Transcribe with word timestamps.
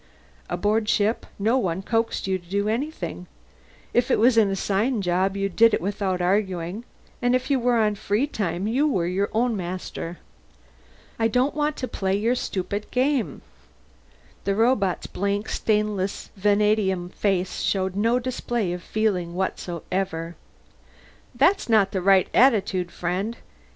Aboard 0.49 0.89
ship, 0.89 1.27
no 1.37 1.59
one 1.59 1.83
coaxed 1.83 2.25
you 2.25 2.39
to 2.39 2.49
do 2.49 2.67
anything; 2.67 3.27
if 3.93 4.09
it 4.09 4.17
was 4.17 4.35
an 4.35 4.49
assigned 4.49 5.03
job, 5.03 5.37
you 5.37 5.47
did 5.47 5.75
it 5.75 5.79
without 5.79 6.21
arguing, 6.23 6.85
and 7.21 7.35
if 7.35 7.51
you 7.51 7.59
were 7.59 7.77
on 7.77 7.93
free 7.93 8.25
time 8.25 8.65
you 8.65 8.87
were 8.87 9.05
your 9.05 9.29
own 9.31 9.55
master. 9.55 10.17
"I 11.19 11.27
don't 11.27 11.53
want 11.53 11.75
to 11.77 11.87
play 11.87 12.15
your 12.15 12.33
stupid 12.33 12.89
game!" 12.89 13.43
The 14.43 14.55
robot's 14.55 15.05
blank 15.05 15.47
stainless 15.49 16.31
vanadium 16.35 17.09
face 17.09 17.61
showed 17.61 17.95
no 17.95 18.17
display 18.17 18.73
of 18.73 18.81
feeling 18.81 19.35
whatsoever. 19.35 20.35
"That's 21.35 21.69
not 21.69 21.91
the 21.91 22.01
right 22.01 22.27
attitude, 22.33 22.89
friend. 22.91 23.37